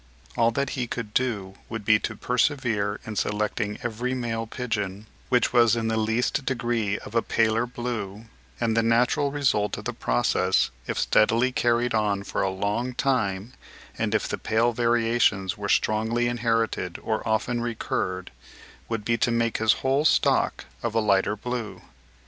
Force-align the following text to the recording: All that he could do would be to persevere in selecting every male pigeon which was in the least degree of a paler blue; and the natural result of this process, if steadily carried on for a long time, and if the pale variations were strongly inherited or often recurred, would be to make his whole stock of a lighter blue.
All 0.35 0.49
that 0.49 0.71
he 0.71 0.87
could 0.87 1.13
do 1.13 1.53
would 1.69 1.85
be 1.85 1.99
to 1.99 2.15
persevere 2.15 2.99
in 3.05 3.15
selecting 3.15 3.77
every 3.83 4.15
male 4.15 4.47
pigeon 4.47 5.05
which 5.29 5.53
was 5.53 5.75
in 5.75 5.89
the 5.89 5.95
least 5.95 6.43
degree 6.43 6.97
of 6.97 7.13
a 7.13 7.21
paler 7.21 7.67
blue; 7.67 8.25
and 8.59 8.75
the 8.75 8.81
natural 8.81 9.31
result 9.31 9.77
of 9.77 9.85
this 9.85 9.93
process, 9.99 10.71
if 10.87 10.97
steadily 10.97 11.51
carried 11.51 11.93
on 11.93 12.23
for 12.23 12.41
a 12.41 12.49
long 12.49 12.95
time, 12.95 13.53
and 13.95 14.15
if 14.15 14.27
the 14.27 14.39
pale 14.39 14.73
variations 14.73 15.55
were 15.55 15.69
strongly 15.69 16.27
inherited 16.27 16.97
or 17.03 17.21
often 17.27 17.61
recurred, 17.61 18.31
would 18.89 19.05
be 19.05 19.19
to 19.19 19.29
make 19.29 19.57
his 19.59 19.73
whole 19.85 20.03
stock 20.03 20.65
of 20.81 20.95
a 20.95 20.99
lighter 20.99 21.35
blue. 21.35 21.83